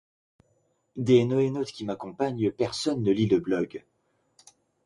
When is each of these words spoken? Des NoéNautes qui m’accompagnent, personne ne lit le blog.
Des 0.95 1.25
NoéNautes 1.25 1.71
qui 1.71 1.85
m’accompagnent, 1.85 2.49
personne 2.49 3.03
ne 3.03 3.11
lit 3.11 3.27
le 3.27 3.39
blog. 3.39 3.85